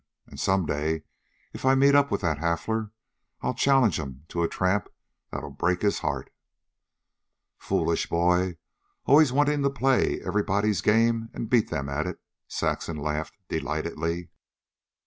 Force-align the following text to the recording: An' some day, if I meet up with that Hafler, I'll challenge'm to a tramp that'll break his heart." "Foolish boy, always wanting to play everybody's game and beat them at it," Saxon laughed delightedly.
An' 0.25 0.37
some 0.37 0.65
day, 0.65 1.03
if 1.53 1.63
I 1.63 1.75
meet 1.75 1.93
up 1.93 2.09
with 2.09 2.21
that 2.21 2.39
Hafler, 2.39 2.89
I'll 3.41 3.53
challenge'm 3.53 4.25
to 4.29 4.41
a 4.41 4.47
tramp 4.47 4.89
that'll 5.31 5.51
break 5.51 5.83
his 5.83 5.99
heart." 5.99 6.33
"Foolish 7.59 8.09
boy, 8.09 8.57
always 9.05 9.31
wanting 9.31 9.61
to 9.61 9.69
play 9.69 10.19
everybody's 10.21 10.81
game 10.81 11.29
and 11.35 11.51
beat 11.51 11.69
them 11.69 11.87
at 11.87 12.07
it," 12.07 12.19
Saxon 12.47 12.97
laughed 12.97 13.37
delightedly. 13.47 14.31